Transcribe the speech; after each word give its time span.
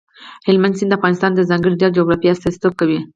هلمند 0.47 0.77
سیند 0.77 0.89
د 0.91 0.97
افغانستان 0.99 1.31
د 1.35 1.41
ځانګړي 1.49 1.75
ډول 1.79 1.95
جغرافیه 1.99 2.31
استازیتوب 2.33 2.73
کوي. 2.79 2.99